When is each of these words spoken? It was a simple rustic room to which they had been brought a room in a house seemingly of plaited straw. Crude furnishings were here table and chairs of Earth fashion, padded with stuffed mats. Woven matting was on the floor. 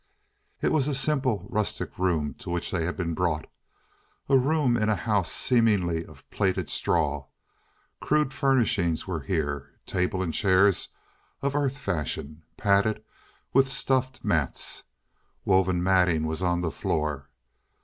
It 0.63 0.71
was 0.71 0.87
a 0.87 0.95
simple 0.95 1.45
rustic 1.47 1.99
room 1.99 2.33
to 2.39 2.49
which 2.49 2.71
they 2.71 2.85
had 2.85 2.97
been 2.97 3.13
brought 3.13 3.45
a 4.27 4.35
room 4.35 4.75
in 4.75 4.89
a 4.89 4.95
house 4.95 5.31
seemingly 5.31 6.03
of 6.03 6.27
plaited 6.31 6.71
straw. 6.71 7.27
Crude 7.99 8.33
furnishings 8.33 9.05
were 9.05 9.19
here 9.19 9.73
table 9.85 10.23
and 10.23 10.33
chairs 10.33 10.89
of 11.43 11.53
Earth 11.53 11.77
fashion, 11.77 12.41
padded 12.57 13.03
with 13.53 13.71
stuffed 13.71 14.23
mats. 14.23 14.85
Woven 15.45 15.83
matting 15.83 16.25
was 16.25 16.41
on 16.41 16.61
the 16.61 16.71
floor. 16.71 17.29